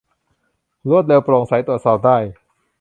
[0.89, 2.17] รวดเร็ว โปร่งใส ตรวจสอบได้